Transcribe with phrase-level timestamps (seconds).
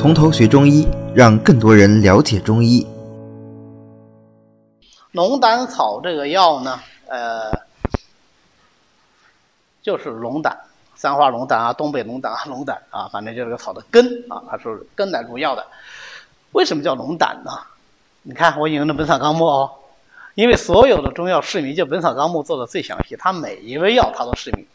[0.00, 2.86] 从头学中医，让更多人了解中医。
[5.12, 7.52] 龙胆草这个药呢，呃，
[9.82, 10.58] 就是龙胆，
[10.94, 15.66] 三花龙胆啊，东北龙胆啊，龙胆啊，反正就是个草的根啊，它是根胆入药的。
[16.52, 17.50] 为什么叫龙胆呢？
[18.22, 19.70] 你看我引用的《本草纲目》哦，
[20.34, 24.66] 因为所有的中药释名就《本草纲目》做的最详细，它每一味药它都释名，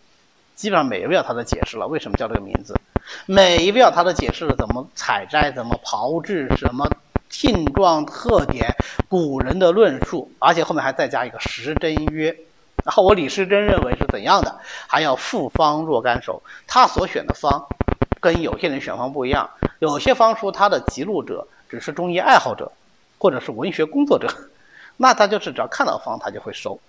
[0.54, 2.80] 基本上每一味药它都解释了为什么叫这个名字，
[3.26, 6.90] 每一味药它都解释了怎么采摘、怎么炮制、什么
[7.30, 8.76] 性状特点、
[9.08, 12.36] 古人的论述，而且后面还再加一个时针约。
[12.84, 14.60] 然后我李时珍认为是怎样的？
[14.88, 17.68] 还要复方若干首，他所选的方
[18.20, 22.72] 跟有些人选方不一样，有些方书他的记录者只是中医爱好者。
[23.18, 24.28] 或者是文学工作者，
[24.98, 26.80] 那他就是只要看到方，他就会收。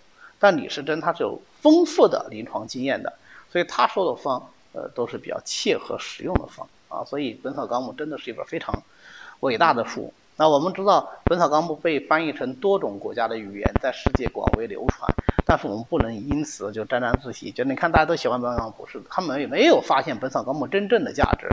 [0.41, 3.13] 但李时珍他是有丰富的临床经验的，
[3.51, 7.03] 所以他说的方，呃，都是比较切合实用的方啊。
[7.07, 8.83] 所以《本草纲目》真的是一本非常
[9.41, 10.13] 伟大的书。
[10.39, 15.11] 那我们知道，《本草纲目》被翻译成多种国家的语言，在世界广为流传。
[15.47, 21.49] 但是我们不能因此就沾沾自喜，就你看大家都喜欢《本草纲目》，不是他们也没有发现《本草纲目》真正的价值。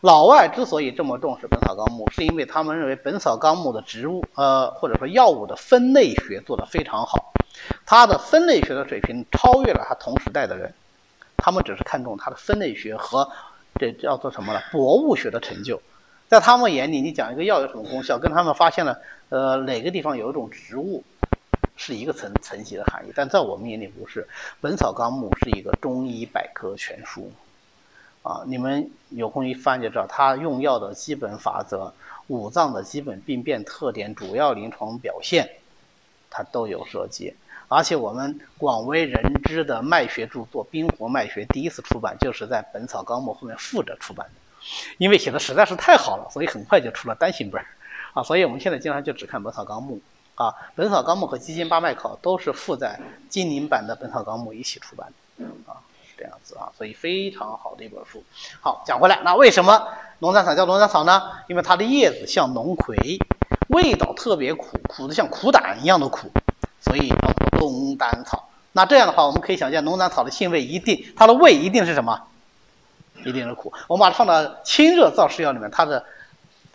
[0.00, 7.32] 老外之所以这么重视《本草纲目》，是因为他们认为《本草纲目》的植物，呃，或者说药物的分类学做得非常好，
[7.86, 10.74] 它的分类学的水平超越了他同时代的人。
[11.44, 13.30] 他们只是看重它的分类学和
[13.78, 14.62] 这叫做什么呢？
[14.72, 15.78] 博物学的成就。
[16.26, 21.04] 在他们眼里，你讲一个药有什么功效，跟他们发现了呃哪个地方有一种植物
[21.76, 23.12] 是一个层层级的含义。
[23.14, 24.22] 但在我们眼里不是，
[24.62, 27.30] 《本草纲目》是一个中医百科全书
[28.22, 28.42] 啊！
[28.46, 31.92] 你们有空一翻就知道，它用药的基本法则、
[32.28, 35.50] 五脏的基本病变特点、主要临床表现，
[36.30, 37.34] 它都有涉及。
[37.68, 44.40] 而且我们广为人知的脉学著作《冰火脉学》第一次出版，就是在《本草纲目》后面附着出版的。
[44.96, 47.66] 因为写的实在是太好了，所以很快就出了单行本儿，
[48.14, 50.00] 啊，所以我们现在经常就只看《本草纲目》
[50.42, 52.98] 啊，《本草纲目》和《鸡精八脉考》都是附在
[53.28, 58.24] 金陵版的《本草纲目》一起出版的，啊，是这样子啊，所以非常好的一本书。
[58.62, 59.86] 好，讲回来，那为什么
[60.20, 61.30] 龙胆草叫龙胆草呢？
[61.48, 62.96] 因为它的叶子像龙葵，
[63.68, 66.30] 味道特别苦，苦的像苦胆一样的苦，
[66.80, 68.48] 所以叫龙胆草。
[68.72, 72.20] 那这样的话，我们可以想象，龙胆草的性味一定，它的味一定是什么？
[73.24, 76.04] 一定是苦，我们把它放到清热燥湿药里面，它的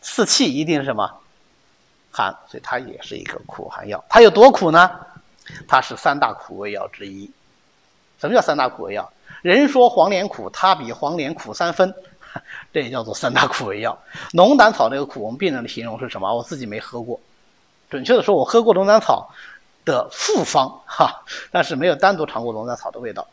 [0.01, 1.11] 四气一定是什么
[2.09, 4.03] 寒，所以它也是一个苦寒药。
[4.09, 4.89] 它有多苦呢？
[5.67, 7.29] 它是三大苦味药之一。
[8.19, 9.11] 什么叫三大苦味药？
[9.41, 11.93] 人说黄连苦，它比黄连苦三分，
[12.73, 13.97] 这也叫做三大苦味药。
[14.31, 16.33] 龙胆草这个苦，我们病人的形容是什么？
[16.33, 17.19] 我自己没喝过，
[17.89, 19.29] 准确的说，我喝过龙胆草
[19.85, 23.27] 的复方，哈，但是没有单独尝过龙胆草的味道。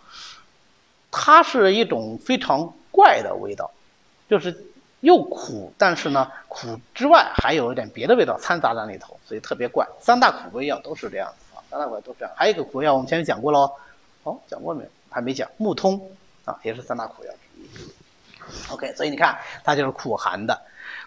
[1.11, 2.73] 它是一种非常。
[2.97, 3.71] 怪的味道，
[4.27, 4.65] 就是
[5.01, 9.87] 又苦，但是呢，苦之外还有一点别的味道掺杂在里头，所以特别怪。
[10.01, 12.35] 三大苦味药都是这样子啊，三大苦味都是这样。
[12.35, 13.71] 还有一个苦味药，我们前面讲过了，
[14.23, 14.91] 哦，讲过没有？
[15.11, 15.47] 还没讲。
[15.59, 16.11] 木通
[16.47, 18.73] 啊，也是三大苦药之一。
[18.73, 20.59] OK，所以你看，它就是苦寒的。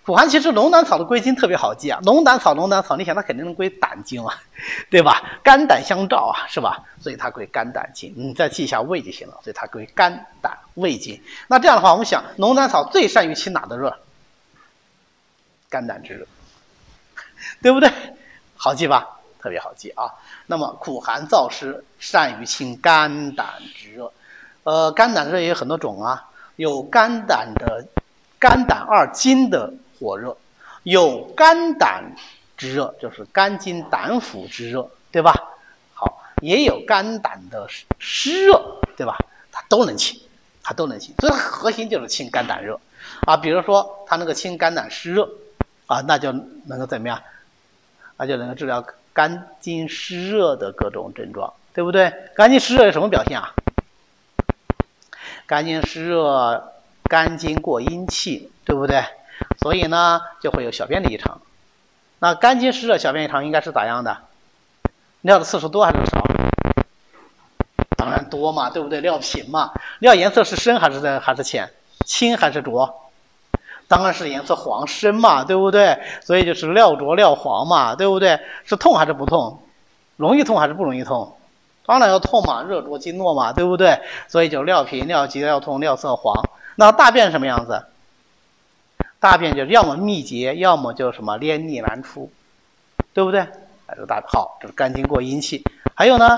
[0.03, 4.41] 苦寒其实龙胆草的归经特别好记啊，龙胆草，龙胆草，你想它肯定能归胆经啊，
[4.89, 5.39] 对吧？
[5.43, 6.83] 肝胆相照啊，是吧？
[6.99, 9.39] 所以它归肝胆经，你再记一下胃就行了。
[9.43, 11.21] 所以它归肝胆胃经。
[11.47, 13.95] 那这样的话，我们想，龙胆草最善于清哪的热？
[15.69, 16.25] 肝胆之热，
[17.61, 17.91] 对不对？
[18.55, 19.19] 好记吧？
[19.39, 20.11] 特别好记啊。
[20.47, 24.11] 那么苦寒燥湿，善于清肝胆之热。
[24.63, 27.85] 呃，肝胆热也有很多种啊，有肝胆的
[28.39, 29.73] 肝胆二经的。
[29.99, 30.37] 火热，
[30.83, 32.15] 有肝胆
[32.55, 35.33] 之热，就是肝经胆腑之热，对吧？
[35.93, 37.67] 好，也有肝胆的
[37.97, 39.17] 湿热，对吧？
[39.51, 40.17] 它都能清，
[40.63, 42.79] 它都能清，所以核心就是清肝胆热
[43.27, 43.35] 啊。
[43.35, 45.29] 比如说它那个清肝胆湿热
[45.85, 46.31] 啊，那就
[46.67, 47.21] 能够怎么样？
[48.15, 52.13] 那就能够治疗肝经湿热的各种症状，对不对？
[52.35, 53.53] 肝经湿热有什么表现啊？
[55.45, 56.71] 肝经湿热，
[57.09, 59.03] 肝经过阴气，对不对？
[59.61, 61.41] 所以呢，就会有小便的异常。
[62.19, 64.15] 那肝经湿热，小便异常应该是咋样的？
[65.21, 66.23] 尿的次数多还是少？
[67.97, 69.01] 当然多嘛，对不对？
[69.01, 69.73] 尿频嘛。
[69.99, 71.71] 尿颜色是深还是在还是浅？
[72.05, 73.09] 清还是浊？
[73.87, 75.99] 当然是颜色黄深嘛，对不对？
[76.23, 78.39] 所以就是尿浊尿黄嘛，对不对？
[78.65, 79.61] 是痛还是不痛？
[80.15, 81.35] 容易痛还是不容易痛？
[81.89, 83.99] 当然要痛嘛，热浊经络嘛，对不对？
[84.27, 86.47] 所以就尿频、尿急、尿痛、尿色黄。
[86.75, 87.83] 那大便什么样子？
[89.19, 92.31] 大便就是要么秘结，要么就什么黏腻难出，
[93.11, 93.47] 对不对？
[93.89, 95.63] 这个大好，这是肝经过阴气。
[95.95, 96.37] 还有呢，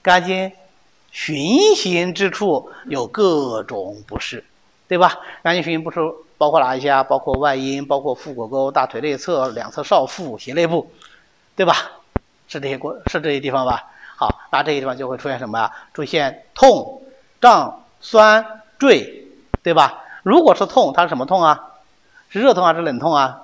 [0.00, 0.50] 肝经
[1.12, 4.42] 循行之处有各种不适，
[4.88, 5.18] 对吧？
[5.42, 7.02] 肝经循行不出包括哪一些啊？
[7.02, 10.90] 包括外阴，包括腹股沟、大腿内侧、两侧少腹、胁肋部，
[11.54, 11.74] 对吧？
[12.48, 13.90] 是这些过是这些地方吧？
[14.16, 15.72] 好，那这个地方就会出现什么呀？
[15.92, 17.02] 出现痛、
[17.40, 19.28] 胀、酸、坠，
[19.62, 20.02] 对吧？
[20.22, 21.74] 如果是痛，它是什么痛啊？
[22.30, 23.42] 是热痛还是冷痛啊？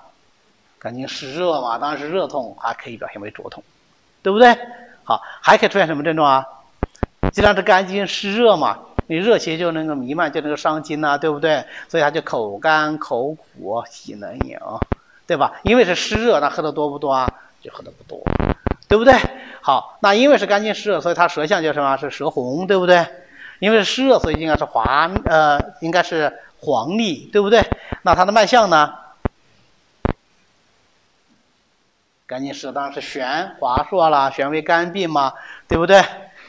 [0.79, 3.63] 肝经湿热嘛，当然是热痛，还可以表现为灼痛，
[4.23, 4.59] 对不对？
[5.05, 6.49] 好，还可以出现什么症状啊？
[7.33, 11.65] 既然是肝经湿热嘛，你热邪就能够弥漫，就能够伤津呐，对不对？
[11.89, 14.59] 所以它就口干、口苦、喜能饮，
[15.27, 15.53] 对吧？
[15.63, 17.29] 因为是湿热，那喝的多不多啊？
[17.63, 18.21] 就喝的不多，
[18.89, 19.15] 对不对？
[19.63, 21.97] 好，那因为是肝经湿热，所以它舌象就什么？
[21.97, 23.07] 是舌红，对不对？
[23.61, 27.65] 因为是湿热，所以应该是滑，呃，应该是黄腻，对不对？
[28.03, 28.93] 那它的脉象呢？
[32.27, 35.35] 肝经湿热当然是弦滑数啦，弦为肝病嘛，
[35.69, 35.99] 对不对？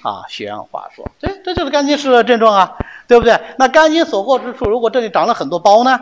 [0.01, 2.75] 啊，弦滑数，对，这就是肝经湿的症状啊，
[3.07, 3.39] 对不对？
[3.59, 5.99] 那肝经所过之处，如果这里长了很多包呢，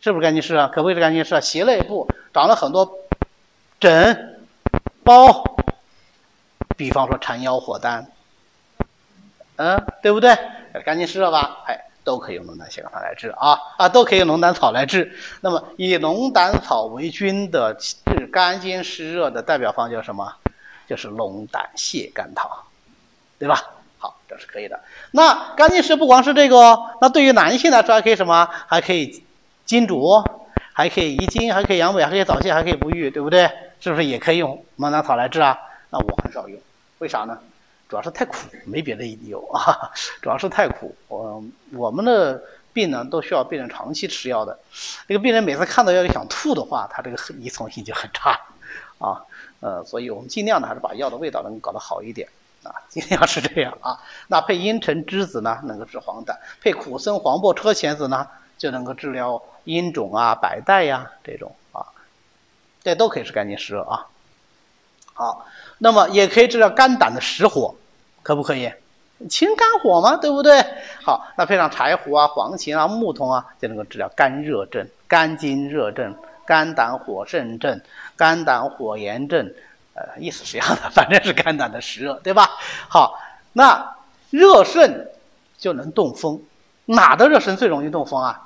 [0.00, 0.70] 是不是肝经湿啊？
[0.72, 1.40] 可不可以是肝经湿啊？
[1.40, 3.00] 胁肋部长了很多
[3.80, 4.35] 疹
[5.06, 5.56] 包，
[6.76, 8.06] 比方说缠腰火丹。
[9.56, 10.36] 嗯，对不对？
[10.84, 11.62] 肝经湿热吧？
[11.66, 15.16] 哎，都可以用龙胆泻肝汤来治啊啊，都可以用龙胆草来治。
[15.40, 20.34] 那么以龙胆草为君的治肝经湿热的代表方叫什么？
[20.86, 22.50] 就是龙胆泻肝汤，
[23.38, 23.62] 对吧？
[23.98, 24.78] 好，这是可以的。
[25.12, 28.48] 那肝经湿不光是这个哦，那对于男性来说还可以什么？
[28.66, 29.24] 还可以
[29.64, 30.22] 金主，
[30.74, 33.50] 还可以遗精，还可以阳痿，还可以早泄，还可以不育，对不对？
[33.80, 35.58] 是不是也可以用龙胆草来治啊？
[35.90, 36.60] 那我很少用，
[36.98, 37.38] 为啥呢？
[37.88, 40.94] 主要是太苦，没别的理由啊， 主要是太苦。
[41.06, 42.42] 我我们的
[42.72, 44.58] 病人都需要病人长期吃药的，
[45.06, 48.40] 那个病人每次看到药就想吐的话，他这个依从性就很差
[48.98, 49.22] 啊。
[49.60, 52.28] 呃，所以我们尽量呢还是把药的味道能搞得好一点
[52.64, 53.98] 啊，尽量是这样啊。
[54.26, 58.26] 那配茵陈栀子呢，能够治黄疸；配苦参、黄柏、车前子呢，
[58.58, 61.54] 就能够治疗阴肿啊、白带呀这种，
[62.86, 64.06] 这都可以是肝经湿热啊。
[65.12, 65.46] 好。
[65.78, 67.74] 那么也可以治疗肝胆的实火，
[68.22, 68.72] 可不可以？
[69.28, 70.64] 清肝火嘛，对不对？
[71.02, 76.14] 好，那配上柴胡啊、黄芩啊、木通啊，就能够治疗肝热症、肝经热症、
[76.46, 77.78] 肝胆火盛症、
[78.16, 79.52] 肝胆火炎症，
[79.92, 82.48] 呃，意思是一样的， 反正是肝胆的实热，对吧？
[82.88, 83.18] 好，
[83.52, 83.96] 那
[84.30, 85.10] 热肾
[85.58, 86.40] 就能动风，
[86.86, 88.45] 哪的热肾最容易动风啊？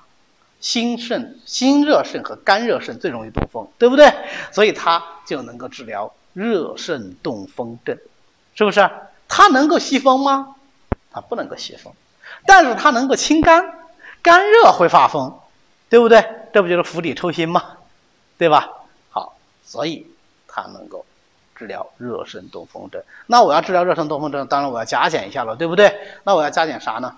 [0.61, 4.13] 心肾、心热肾和肝热肾最容易动风，对不对？
[4.53, 6.13] 所以它就能够治疗。
[6.33, 7.99] 热肾动风症，
[8.55, 8.89] 是不是？
[9.29, 10.55] 它能够吸风吗？
[11.11, 11.93] 它不能够吸风，
[12.47, 13.69] 但是它能够清肝，
[14.23, 15.41] 肝热会发风，
[15.89, 16.25] 对不对？
[16.53, 17.79] 这不就是釜底抽薪吗？
[18.39, 18.69] 对吧？
[19.11, 19.35] 好，
[19.65, 20.07] 所以
[20.47, 21.05] 它能够
[21.57, 23.03] 治疗热肾动风症。
[23.27, 25.93] 那我要治疗热肾动风症，当然我要加减一下了，对不对？
[26.23, 27.13] 那我要加减啥呢？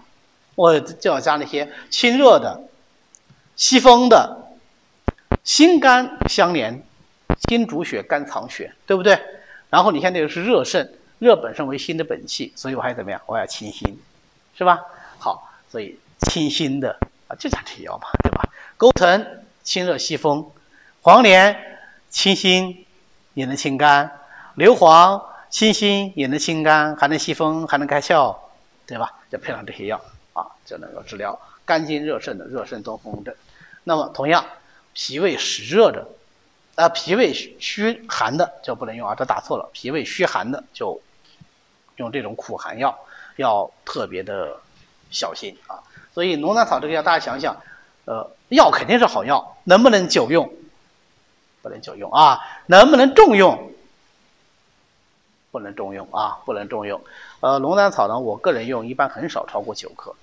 [0.54, 2.62] 我就要加那些清热的、
[3.62, 4.56] 西风的、
[5.44, 6.82] 心肝相连。
[7.48, 9.16] 心主血，肝藏血，对不对？
[9.70, 13.20] 然后你看这个是热肾，热本身为心的本气，所以我还怎么样？
[13.24, 13.96] 我要清心，
[14.58, 14.80] 是吧？
[15.20, 16.90] 好，所以清心的
[17.28, 18.42] 啊，就讲这药嘛，对吧？
[18.76, 19.24] 钩藤
[19.62, 20.50] 清热息风，
[21.00, 21.56] 黄连
[22.10, 22.84] 清心
[23.34, 24.10] 也能清肝，
[24.56, 28.36] 硫磺清心也能清肝，还能息风，还能开窍，
[28.88, 29.20] 对吧？
[29.30, 30.00] 就配上这些药
[30.32, 33.32] 啊，就能够治疗肝经热盛的热盛多风症。
[33.84, 34.44] 那么同样，
[34.92, 36.08] 脾胃湿热的。
[36.74, 39.68] 啊，脾胃虚寒的就不能用啊，这打错了。
[39.74, 41.02] 脾胃虚寒的就
[41.96, 42.98] 用这种苦寒药，
[43.36, 44.56] 要特别的
[45.10, 45.84] 小心啊。
[46.14, 47.54] 所以龙胆草这个药，大家想想，
[48.06, 50.50] 呃，药肯定是好药，能不能久用？
[51.60, 52.40] 不能久用啊。
[52.66, 53.70] 能不能重用？
[55.50, 57.02] 不能重用啊，不能重用。
[57.40, 60.14] 呃，龙胆草呢，我个人用一般很少超过九克。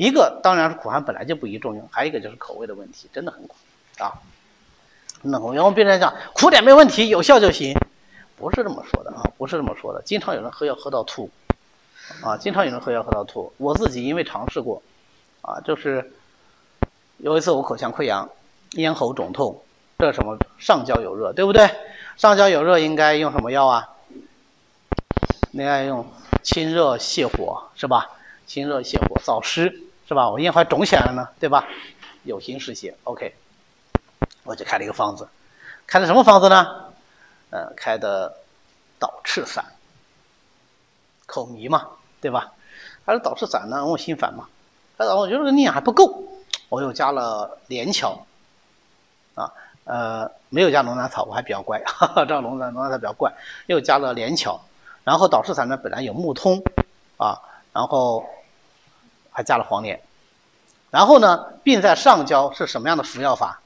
[0.00, 3.54] 一个当然是苦寒本来就不宜重用，还有一个就是口味的问题，真的很苦
[3.98, 4.16] 啊。
[5.20, 7.76] 那我要问病人讲苦点没问题，有效就行，
[8.34, 10.00] 不是这么说的啊，不是这么说的。
[10.02, 11.28] 经常有人喝药喝到吐，
[12.22, 13.52] 啊，经常有人喝药喝到吐。
[13.58, 14.80] 我自己因为尝试过，
[15.42, 16.10] 啊，就是
[17.18, 18.26] 有一次我口腔溃疡、
[18.70, 19.60] 咽喉肿痛，
[19.98, 21.68] 这什么上焦有热，对不对？
[22.16, 23.90] 上焦有热应该用什么药啊？
[25.52, 26.06] 应该用
[26.42, 28.08] 清热泻火，是吧？
[28.46, 29.80] 清热泻火燥湿，
[30.10, 30.28] 是吧？
[30.28, 31.68] 我咽还肿起来了呢，对吧？
[32.24, 33.32] 有形湿邪，OK。
[34.42, 35.28] 我就开了一个方子，
[35.86, 36.86] 开的什么方子呢？
[37.50, 38.34] 呃，开的
[38.98, 39.64] 导赤散，
[41.26, 41.90] 口迷嘛，
[42.20, 42.50] 对吧？
[43.06, 43.86] 还是导赤散呢？
[43.86, 44.48] 我心烦嘛，
[44.96, 46.24] 但是我觉得这个量还不够，
[46.70, 48.26] 我又加了连翘，
[49.36, 49.52] 啊，
[49.84, 53.32] 呃，没有加龙胆草，我还比较乖， 哈哈，这龙胆龙胆草比较怪，
[53.66, 54.60] 又加了连翘，
[55.04, 56.60] 然后导赤散呢本来有木通，
[57.16, 57.38] 啊，
[57.72, 58.28] 然后
[59.40, 60.02] 还加了黄连，
[60.90, 63.62] 然后呢，病在上焦是什么样的服药法？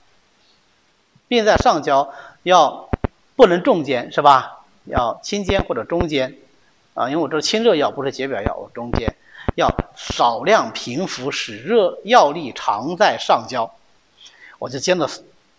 [1.26, 2.14] 病在上焦
[2.44, 2.88] 要
[3.34, 4.60] 不能重煎是吧？
[4.84, 6.36] 要轻煎或者中煎
[6.94, 9.16] 啊，因为我这是清热药，不是解表药，我中煎。
[9.56, 13.74] 要少量平服，使热药力常在上焦。
[14.60, 15.10] 我就煎了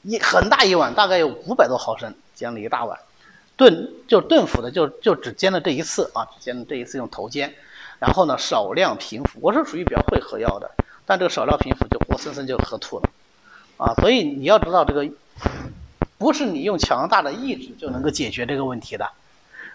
[0.03, 2.98] 一很大一碗，大概有五百多毫升，煎了一大碗。
[3.57, 7.53] 炖就炖服的，就就只煎了这一次啊，只煎了这一次用头煎。
[8.05, 9.39] 然后呢，少量平服。
[9.41, 10.69] 我是属于比较会喝药的，
[11.07, 13.09] 但这个少量平服就活生生就喝吐了
[13.77, 13.95] 啊。
[13.95, 15.09] 所以你要知道，这个
[16.19, 19.09] 不是你用强大的意志就能够解决这个问题的。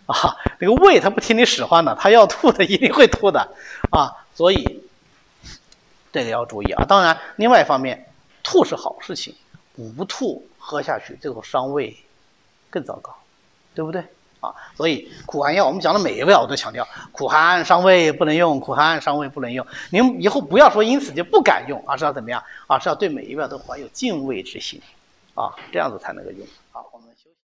[0.06, 3.48] 啊，这个胃它不听你使唤的，它要吐的一定会吐的，
[3.90, 4.84] 啊，所以
[6.12, 6.84] 这个要注意啊。
[6.84, 8.12] 当然，另外一方面，
[8.44, 9.34] 吐是好事情，
[9.96, 11.96] 不吐喝下去，这种伤胃
[12.70, 13.16] 更糟糕，
[13.74, 14.04] 对不对？
[14.40, 19.66] 啊，所以苦寒药我们讲的每一味药我都强调，苦寒伤胃不能用，苦寒伤胃不能用。
[19.90, 22.42] 您以后不要说因此就不敢用，而是要怎么样？
[22.66, 24.80] 而是要对每一味都怀有敬畏之心，
[25.34, 26.46] 啊，这样子才能够用。
[26.72, 27.36] 好，我们休息。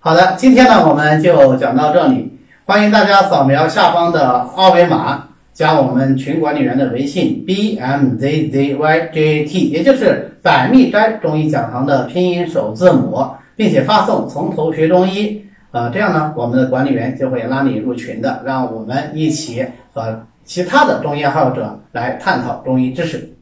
[0.00, 13.24] 好的，今天呢我们就讲到这里，欢迎大家扫描下方的二维码，加我们群管理员的微信 b m z z y j t，也就是百密斋中医讲堂的拼音首字母，
[13.60, 19.62] 并且发送“从头学中医”，呃，这样呢我们的管理员就会拉你入群的，让我们一起
[19.92, 23.34] 和其他的中医爱好者来探讨中医知识。